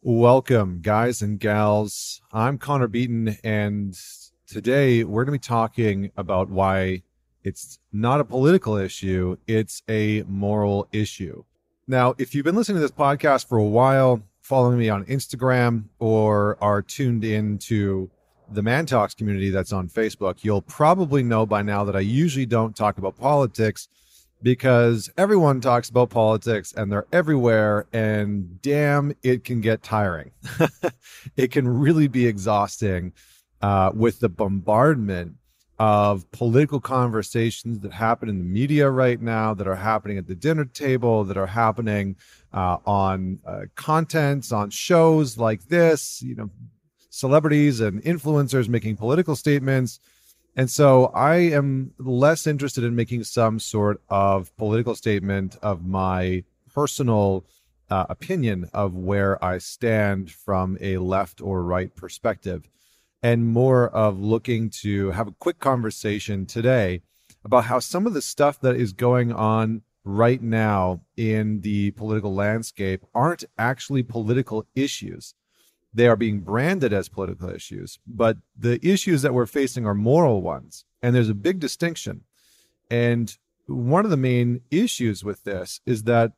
[0.00, 2.20] Welcome, guys and gals.
[2.32, 3.98] I'm Connor Beaton, and
[4.46, 7.02] today we're going to be talking about why
[7.42, 11.42] it's not a political issue, it's a moral issue.
[11.88, 15.86] Now, if you've been listening to this podcast for a while, following me on Instagram,
[15.98, 18.08] or are tuned into
[18.52, 22.46] the Man Talks community that's on Facebook, you'll probably know by now that I usually
[22.46, 23.88] don't talk about politics
[24.42, 30.30] because everyone talks about politics and they're everywhere and damn it can get tiring.
[31.36, 33.12] It can really be exhausting
[33.62, 35.34] uh, with the bombardment
[35.78, 40.34] of political conversations that happen in the media right now that are happening at the
[40.34, 42.16] dinner table that are happening
[42.52, 46.50] uh, on uh, contents on shows like this you know
[47.10, 50.00] celebrities and influencers making political statements
[50.58, 56.42] and so I am less interested in making some sort of political statement of my
[56.74, 57.44] personal
[57.88, 62.68] uh, opinion of where I stand from a left or right perspective,
[63.22, 67.02] and more of looking to have a quick conversation today
[67.44, 72.34] about how some of the stuff that is going on right now in the political
[72.34, 75.34] landscape aren't actually political issues
[75.98, 80.40] they are being branded as political issues, but the issues that we're facing are moral
[80.42, 80.84] ones.
[81.02, 82.22] And there's a big distinction.
[82.90, 86.32] And one of the main issues with this is that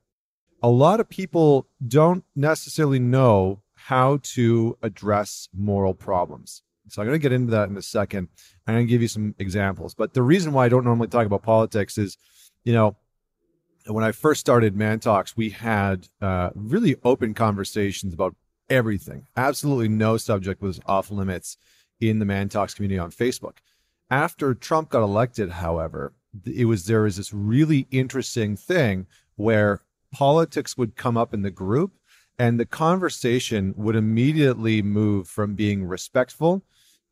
[0.63, 6.63] a lot of people don't necessarily know how to address moral problems.
[6.89, 8.29] So I'm going to get into that in a second.
[8.67, 9.95] I'm going to give you some examples.
[9.95, 12.17] But the reason why I don't normally talk about politics is,
[12.65, 12.97] you know,
[13.87, 18.35] when I first started Man Talks, we had uh, really open conversations about
[18.71, 19.27] everything.
[19.37, 21.57] Absolutely no subject was off limits
[22.01, 23.59] in the Man Talks community on Facebook.
[24.11, 26.15] After Trump got elected, however,
[26.47, 29.83] it was there was this really interesting thing where
[30.13, 31.93] politics would come up in the group
[32.39, 36.63] and the conversation would immediately move from being respectful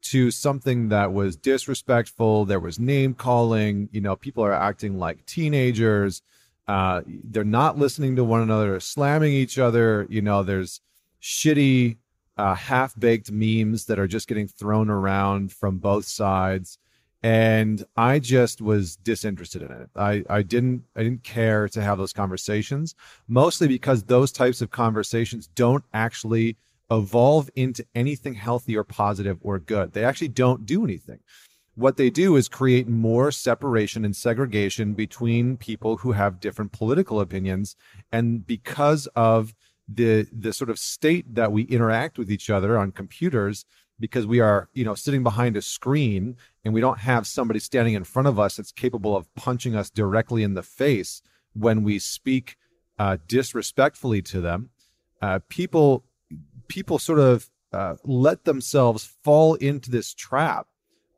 [0.00, 2.44] to something that was disrespectful.
[2.44, 3.88] There was name calling.
[3.92, 6.22] You know, people are acting like teenagers.
[6.66, 10.06] Uh, they're not listening to one another, slamming each other.
[10.08, 10.80] You know, there's
[11.22, 11.96] shitty,
[12.36, 16.78] uh, half baked memes that are just getting thrown around from both sides.
[17.22, 19.90] And I just was disinterested in it.
[19.96, 22.94] I, I didn't I didn't care to have those conversations,
[23.26, 26.56] mostly because those types of conversations don't actually
[26.90, 29.92] evolve into anything healthy or positive or good.
[29.92, 31.18] They actually don't do anything.
[31.74, 37.20] What they do is create more separation and segregation between people who have different political
[37.20, 37.76] opinions.
[38.10, 39.54] And because of
[39.88, 43.65] the the sort of state that we interact with each other on computers
[43.99, 47.94] because we are you know sitting behind a screen and we don't have somebody standing
[47.94, 51.22] in front of us that's capable of punching us directly in the face
[51.54, 52.56] when we speak
[52.98, 54.71] uh, disrespectfully to them.
[55.22, 56.04] Uh, people
[56.69, 60.66] people sort of uh, let themselves fall into this trap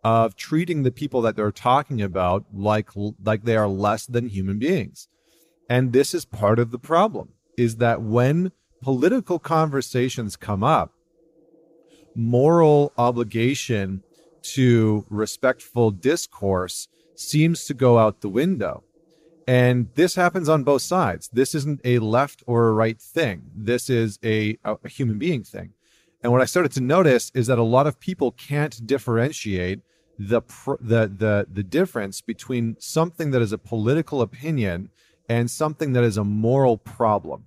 [0.02, 2.90] of treating the people that they're talking about like
[3.24, 5.08] like they are less than human beings.
[5.68, 10.92] And this is part of the problem is that when political conversations come up,
[12.14, 14.02] moral obligation
[14.42, 18.82] to respectful discourse seems to go out the window.
[19.46, 21.28] And this happens on both sides.
[21.32, 23.50] This isn't a left or a right thing.
[23.54, 25.72] This is a, a human being thing.
[26.22, 29.80] And what I started to notice is that a lot of people can't differentiate
[30.18, 30.42] the
[30.80, 34.90] the the the difference between something that is a political opinion
[35.30, 37.46] and something that is a moral problem.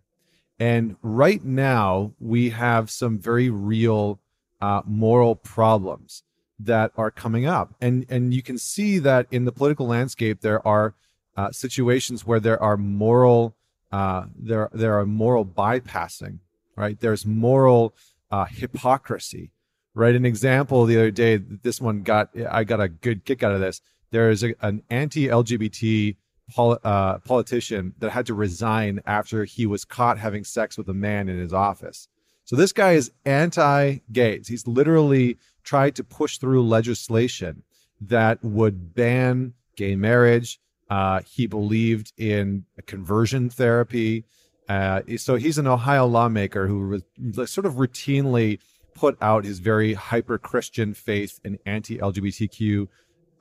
[0.63, 4.22] And right now, we have some very real
[4.62, 6.24] uh, moral problems
[6.57, 7.75] that are coming up.
[7.81, 10.96] And, and you can see that in the political landscape, there are
[11.35, 13.57] uh, situations where there are moral,
[13.91, 16.40] uh, there, there are moral bypassing,
[16.78, 16.97] right?
[16.97, 17.94] There's moral
[18.31, 19.51] uh, hypocrisy,
[19.94, 20.16] right?
[20.16, 23.59] An example the other day, this one got, I got a good kick out of
[23.59, 23.81] this.
[24.12, 26.16] There is a, an anti LGBT
[26.53, 30.93] pol- uh, politician that had to resign after he was caught having sex with a
[30.93, 32.07] man in his office.
[32.45, 34.47] So this guy is anti-gays.
[34.47, 37.63] He's literally tried to push through legislation
[38.01, 40.59] that would ban gay marriage.
[40.89, 44.25] Uh, he believed in conversion therapy.
[44.67, 48.59] Uh, so he's an Ohio lawmaker who re- sort of routinely
[48.94, 52.88] put out his very hyper Christian faith and anti LGBTQ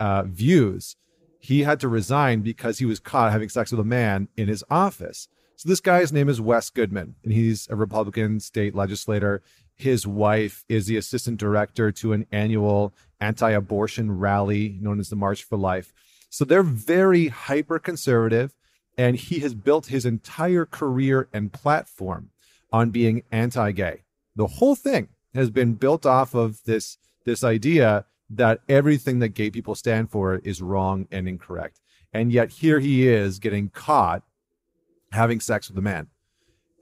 [0.00, 0.96] uh, views
[1.42, 4.62] he had to resign because he was caught having sex with a man in his
[4.70, 5.26] office.
[5.56, 9.42] So this guy's name is Wes Goodman, and he's a Republican state legislator.
[9.74, 15.42] His wife is the assistant director to an annual anti-abortion rally known as the March
[15.42, 15.92] for Life.
[16.30, 18.54] So they're very hyper conservative,
[18.96, 22.30] and he has built his entire career and platform
[22.72, 24.04] on being anti-gay.
[24.36, 29.50] The whole thing has been built off of this this idea that everything that gay
[29.50, 31.80] people stand for is wrong and incorrect.
[32.12, 34.22] And yet here he is getting caught
[35.12, 36.08] having sex with a man.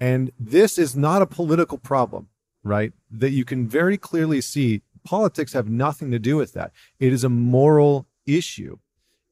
[0.01, 2.29] And this is not a political problem,
[2.63, 2.93] right?
[3.11, 6.73] That you can very clearly see politics have nothing to do with that.
[6.99, 8.79] It is a moral issue.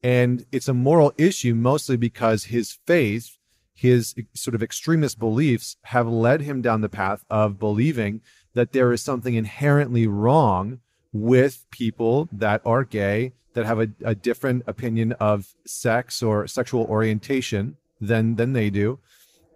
[0.03, 3.37] And it's a moral issue mostly because his faith,
[3.73, 8.21] his sort of extremist beliefs have led him down the path of believing
[8.53, 10.79] that there is something inherently wrong
[11.11, 16.85] with people that are gay, that have a, a different opinion of sex or sexual
[16.85, 18.99] orientation than than they do.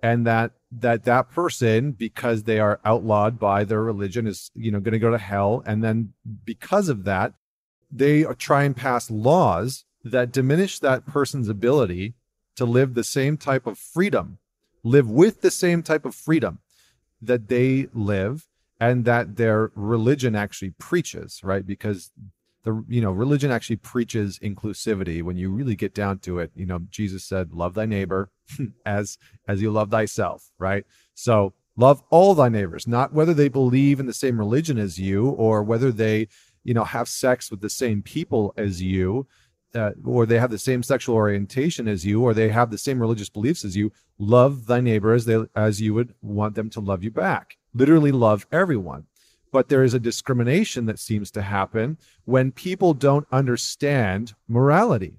[0.01, 4.79] And that that that person because they are outlawed by their religion is you know
[4.79, 5.63] going to go to hell.
[5.65, 6.13] And then
[6.45, 7.33] because of that
[7.91, 12.15] they try and pass laws that diminish that person's ability
[12.55, 14.39] to live the same type of freedom
[14.83, 16.59] live with the same type of freedom
[17.21, 18.47] that they live
[18.79, 21.65] and that their religion actually preaches right?
[21.65, 22.11] Because
[22.63, 25.21] the you know religion actually preaches inclusivity.
[25.21, 28.29] When you really get down to it you know jesus said love thy neighbor
[28.85, 29.17] as
[29.47, 30.85] as you love thyself right?
[31.13, 35.29] So love all thy neighbors not whether they believe in the same religion as you
[35.29, 36.27] or whether they
[36.63, 39.27] you know have sex with the same people as you
[39.75, 42.99] uh, or they have the same sexual orientation as you or they have the same
[42.99, 43.91] religious beliefs as you.
[44.19, 48.11] Love thy neighbor as they as you would want them to love you back literally
[48.11, 49.05] love everyone
[49.53, 55.13] but there is a discrimination that seems to happen when people don't understand morality.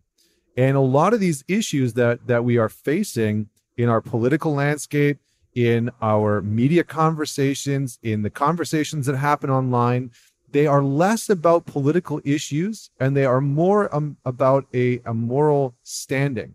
[0.56, 5.18] And a lot of these issues that that we are facing in our political landscape,
[5.54, 10.10] in our media conversations, in the conversations that happen online,
[10.50, 15.74] they are less about political issues and they are more um, about a, a moral
[15.82, 16.54] standing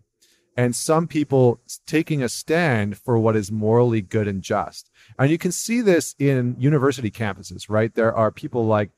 [0.56, 4.89] and some people taking a stand for what is morally good and just.
[5.20, 7.94] And you can see this in university campuses, right?
[7.94, 8.90] There are people like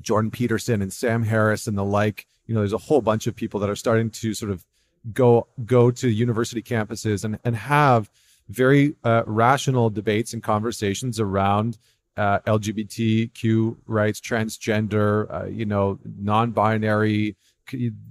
[0.00, 2.26] Jordan Peterson and Sam Harris and the like.
[2.46, 4.64] You know, there's a whole bunch of people that are starting to sort of
[5.12, 8.10] go go to university campuses and and have
[8.48, 11.76] very uh, rational debates and conversations around
[12.16, 17.36] uh, LGBTQ rights, transgender, uh, you know, non-binary,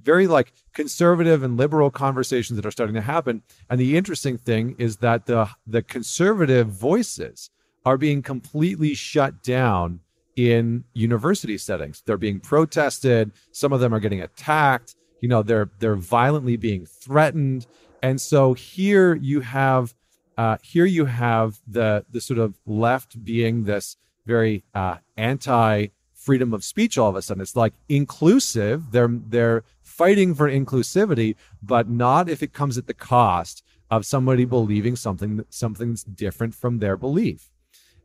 [0.01, 3.43] very like conservative and liberal conversations that are starting to happen.
[3.69, 7.49] And the interesting thing is that the the conservative voices
[7.85, 10.01] are being completely shut down
[10.35, 12.03] in university settings.
[12.05, 13.31] They're being protested.
[13.51, 14.95] Some of them are getting attacked.
[15.21, 17.65] You know, they're they're violently being threatened.
[18.03, 19.93] And so here you have
[20.37, 25.87] uh, here you have the the sort of left being this very uh, anti
[26.27, 27.41] freedom of speech all of a sudden.
[27.41, 28.91] It's like inclusive.
[28.91, 34.43] They're they're fighting for inclusivity, but not if it comes at the cost of somebody
[34.43, 37.49] believing something something's different from their belief.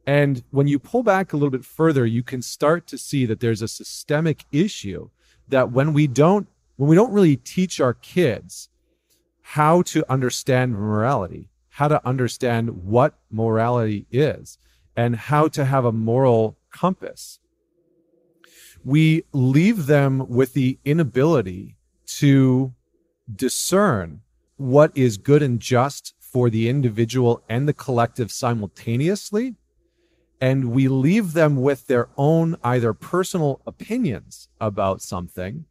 [0.07, 3.41] And when you pull back a little bit further, you can start to see that
[3.41, 5.11] there's a systemic issue
[5.49, 6.47] that when we don't
[6.77, 8.69] when we don't really teach our kids
[9.57, 14.59] how to understand morality, how to understand what morality is,
[14.97, 17.41] and how to have a moral compass,
[18.85, 21.77] we leave them with the inability
[22.07, 22.73] to
[23.35, 24.21] discern
[24.57, 29.55] what is good and just for the individual and the collective simultaneously.
[30.41, 35.67] And we leave them with their own either personal opinions about something,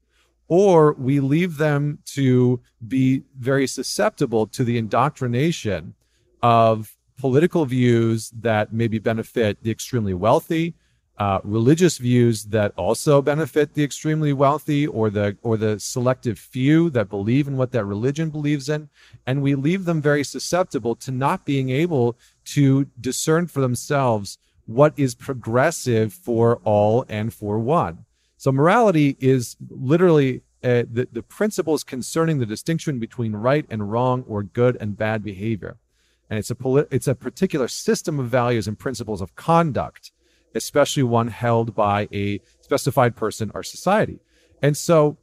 [0.48, 5.94] or we leave them to be very susceptible to the indoctrination
[6.42, 10.74] of political views that maybe benefit the extremely wealthy,
[11.22, 16.90] uh, religious views that also benefit the extremely wealthy or the or the selective few
[16.90, 18.90] that believe in what that religion believes in
[19.28, 24.96] and we leave them very susceptible to not being able to discern for themselves what
[24.98, 28.04] is progressive for all and for one.
[28.38, 34.26] So morality is literally uh, the, the principles concerning the distinction between right and wrong
[34.28, 35.78] or good and bad behavior.
[36.32, 40.12] And it's a poli- it's a particular system of values and principles of conduct
[40.56, 44.20] especially one held by a specified person or society.
[44.62, 45.18] And so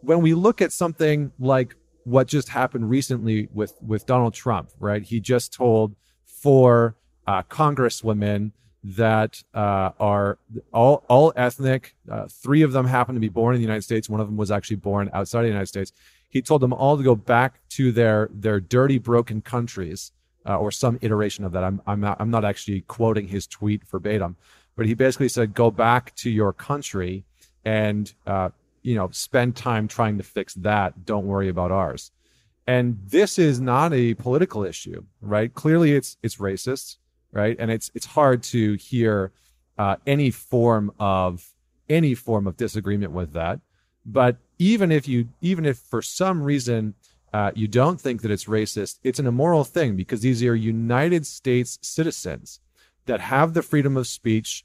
[0.00, 1.74] when we look at something like
[2.04, 5.02] what just happened recently with, with Donald Trump, right?
[5.02, 8.52] He just told four uh, congresswomen
[8.84, 10.38] that uh, are
[10.72, 11.96] all, all ethnic.
[12.10, 14.10] Uh, three of them happened to be born in the United States.
[14.10, 15.92] One of them was actually born outside of the United States.
[16.28, 20.12] He told them all to go back to their, their dirty, broken countries,
[20.46, 21.64] uh, or some iteration of that.
[21.64, 24.36] I'm, I'm, not, I'm not actually quoting his tweet verbatim,
[24.76, 27.24] but he basically said, go back to your country
[27.64, 28.50] and, uh,
[28.82, 31.04] you know, spend time trying to fix that.
[31.04, 32.10] Don't worry about ours.
[32.66, 35.52] And this is not a political issue, right?
[35.52, 36.96] Clearly, it's it's racist,
[37.30, 37.56] right?
[37.58, 39.32] And it's it's hard to hear
[39.76, 41.52] uh, any form of
[41.88, 43.60] any form of disagreement with that.
[44.06, 46.94] But even if you even if for some reason
[47.34, 51.26] uh, you don't think that it's racist, it's an immoral thing because these are United
[51.26, 52.60] States citizens
[53.06, 54.64] that have the freedom of speech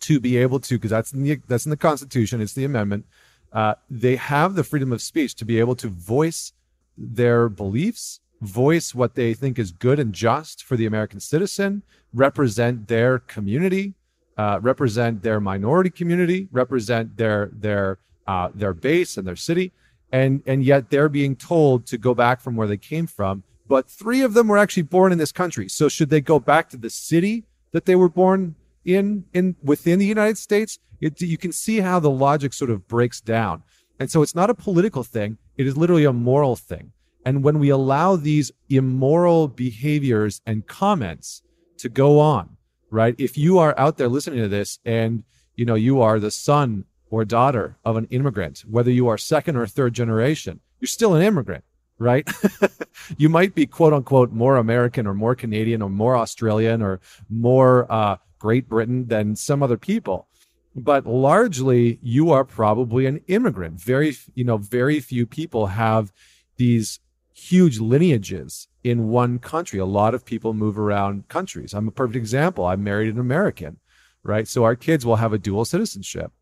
[0.00, 3.06] to be able to, because that's in the that's in the Constitution, it's the amendment.
[3.52, 6.52] Uh, they have the freedom of speech to be able to voice
[6.98, 11.82] their beliefs, voice what they think is good and just for the American citizen,
[12.12, 13.94] represent their community,
[14.36, 19.72] uh, represent their minority community, represent their their uh, their base and their city,
[20.12, 23.42] and and yet they're being told to go back from where they came from.
[23.66, 26.68] But three of them were actually born in this country, so should they go back
[26.70, 30.78] to the city that they were born in in within the United States?
[31.00, 33.62] It, you can see how the logic sort of breaks down,
[33.98, 36.92] and so it's not a political thing; it is literally a moral thing.
[37.24, 41.42] And when we allow these immoral behaviors and comments
[41.78, 42.56] to go on,
[42.90, 43.14] right?
[43.18, 45.24] If you are out there listening to this and
[45.56, 49.56] you know you are the son or daughter of an immigrant, whether you are second
[49.56, 51.64] or third generation, you're still an immigrant,
[52.04, 52.28] right?
[53.16, 57.90] you might be quote unquote more American or more Canadian or more Australian or more
[57.90, 60.28] uh, Great Britain than some other people.
[60.76, 63.80] But largely, you are probably an immigrant.
[63.80, 66.12] Very, you know, very few people have
[66.56, 67.00] these
[67.32, 69.78] huge lineages in one country.
[69.78, 71.72] A lot of people move around countries.
[71.72, 72.64] I'm a perfect example.
[72.64, 73.78] I married an American,
[74.22, 74.46] right?
[74.46, 76.32] So our kids will have a dual citizenship.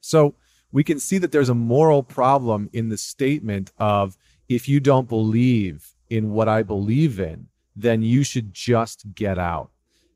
[0.00, 0.34] So
[0.70, 4.16] we can see that there's a moral problem in the statement of
[4.48, 9.70] if you don't believe in what I believe in, then you should just get out.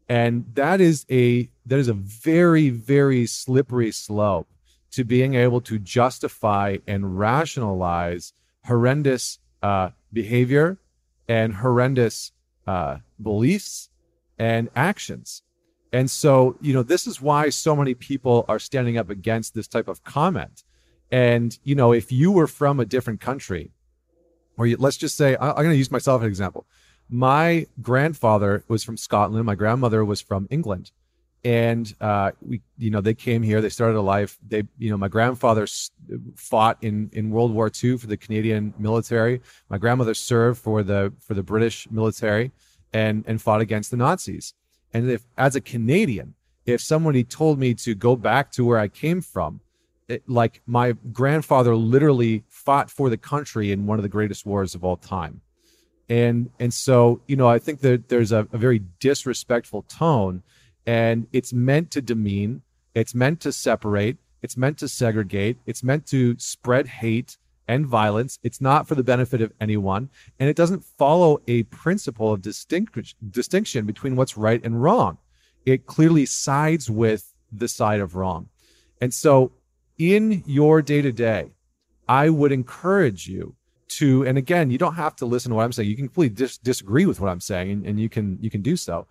[0.09, 4.49] And that is a that is a very very slippery slope
[4.93, 8.33] to being able to justify and rationalize
[8.65, 10.79] horrendous uh, behavior
[11.29, 12.33] and horrendous
[12.67, 13.89] uh, beliefs
[14.39, 15.43] and actions.
[15.93, 19.69] And so, you know, this is why so many people are standing up against this
[19.69, 20.65] type of comment.
[21.11, 23.73] And, you know, if you were from a different country,
[24.61, 26.67] or let's just say, I, I'm going to use myself as an example.
[27.09, 29.45] My grandfather was from Scotland.
[29.45, 30.93] My grandmother was from England
[31.45, 34.97] and uh, we you know they came here they started a life they you know
[34.97, 35.67] my grandfather
[36.37, 39.41] fought in in world war ii for the canadian military
[39.71, 42.53] my grandmother served for the for the british military
[42.93, 44.53] and and fought against the nazis
[44.93, 46.35] and if as a canadian
[46.67, 49.61] if somebody told me to go back to where i came from
[50.27, 54.85] like my grandfather literally fought for the country in one of the greatest wars of
[54.85, 55.41] all time
[56.09, 60.43] and and so you know i think that there's a, a very disrespectful tone
[60.87, 62.63] and it's meant to demean,
[62.95, 67.37] it's meant to separate, it's meant to segregate, it's meant to spread hate
[67.69, 68.39] and violence.
[68.43, 73.15] It's not for the benefit of anyone, and it doesn't follow a principle of distinct,
[73.31, 75.19] distinction between what's right and wrong.
[75.67, 78.49] It clearly sides with the side of wrong.
[79.01, 79.53] And so,
[80.01, 81.51] in your day to day,
[82.09, 83.55] I would encourage you
[83.89, 85.91] to, and again, you don't have to listen to what I'm saying.
[85.91, 88.63] You can completely dis- disagree with what I'm saying, and, and you can you can
[88.63, 89.07] do so.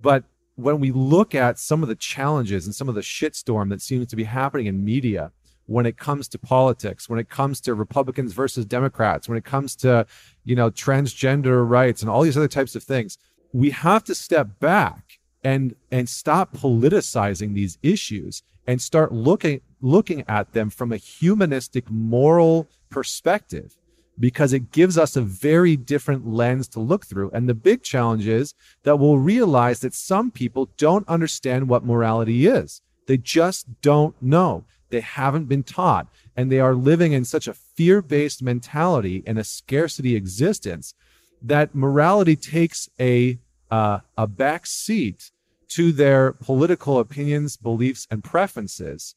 [0.00, 3.82] But when we look at some of the challenges and some of the shitstorm that
[3.82, 5.32] seems to be happening in media
[5.66, 9.74] when it comes to politics, when it comes to Republicans versus Democrats, when it comes
[9.76, 10.06] to,
[10.44, 13.18] you know, transgender rights and all these other types of things,
[13.52, 15.07] we have to step back
[15.44, 21.90] and and stop politicizing these issues and start looking looking at them from a humanistic
[21.90, 23.76] moral perspective
[24.18, 27.30] because it gives us a very different lens to look through.
[27.32, 32.46] And the big challenge is that we'll realize that some people don't understand what morality
[32.46, 32.82] is.
[33.06, 34.64] They just don't know.
[34.90, 36.08] They haven't been taught.
[36.36, 40.94] And they are living in such a fear based mentality and a scarcity existence
[41.42, 43.38] that morality takes a,
[43.70, 45.30] uh, a back seat
[45.68, 49.14] to their political opinions, beliefs, and preferences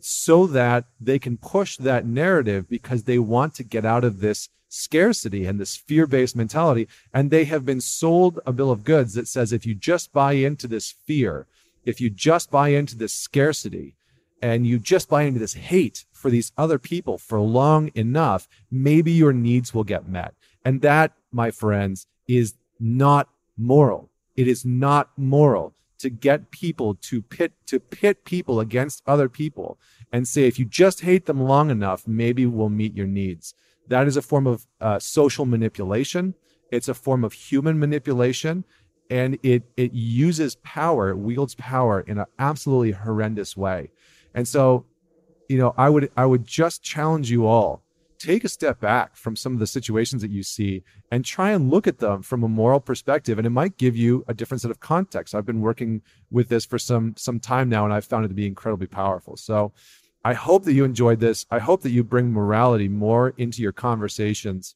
[0.00, 4.48] so that they can push that narrative because they want to get out of this
[4.68, 6.88] scarcity and this fear based mentality.
[7.14, 10.32] And they have been sold a bill of goods that says if you just buy
[10.32, 11.46] into this fear,
[11.84, 13.94] if you just buy into this scarcity,
[14.42, 19.12] and you just buy into this hate for these other people for long enough, maybe
[19.12, 20.34] your needs will get met.
[20.64, 24.10] And that, my friends, is not moral.
[24.36, 29.78] It is not moral to get people to pit to pit people against other people
[30.12, 33.54] and say if you just hate them long enough maybe we'll meet your needs.
[33.88, 36.34] That is a form of uh, social manipulation.
[36.72, 38.64] It's a form of human manipulation
[39.10, 43.90] and it it uses power wields power in an absolutely horrendous way.
[44.34, 44.86] And so
[45.52, 47.82] you know i would i would just challenge you all
[48.26, 51.70] take a step back from some of the situations that you see and try and
[51.70, 54.70] look at them from a moral perspective and it might give you a different set
[54.70, 55.34] of context.
[55.34, 58.34] I've been working with this for some some time now and i've found it to
[58.34, 59.36] be incredibly powerful.
[59.36, 59.72] So
[60.24, 61.46] i hope that you enjoyed this.
[61.50, 64.74] I hope that you bring morality more into your conversations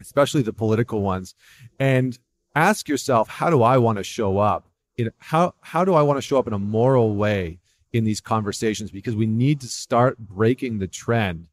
[0.00, 1.34] especially the political ones
[1.78, 2.18] and
[2.56, 6.16] ask yourself how do i want to show up in how how do i want
[6.16, 7.58] to show up in a moral way
[7.94, 8.90] in these conversations?
[8.90, 11.46] Because we need to start breaking the trend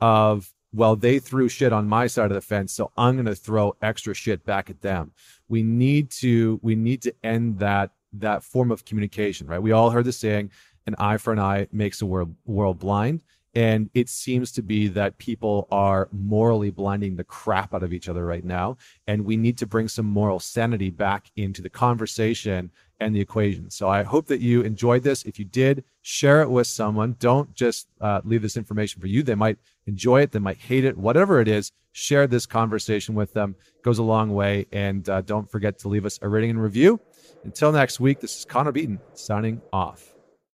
[0.00, 3.34] of well they threw shit on my side of the fence so i'm going to
[3.34, 5.12] throw extra shit back at them.
[5.48, 9.62] We need to we need to end that that form of communication right?
[9.62, 10.50] We all heard the saying
[10.86, 13.20] an eye for an eye makes the world world blind
[13.54, 18.08] and it seems to be that people are morally blinding the crap out of each
[18.08, 22.70] other right now and we need to bring some moral sanity back into the conversation
[23.00, 23.70] and the equation.
[23.70, 25.24] So I hope that you enjoyed this.
[25.24, 27.16] If you did, share it with someone.
[27.18, 29.22] Don't just uh, leave this information for you.
[29.22, 31.72] They might enjoy it, they might hate it, whatever it is.
[31.92, 33.56] Share this conversation with them.
[33.76, 34.66] It goes a long way.
[34.72, 37.00] And uh, don't forget to leave us a rating and review.
[37.44, 40.17] Until next week, this is Connor Beaton signing off.